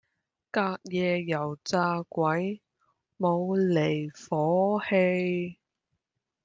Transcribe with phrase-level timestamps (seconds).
[0.49, 2.59] 隔夜油炸鬼
[3.19, 5.59] 冇離火氣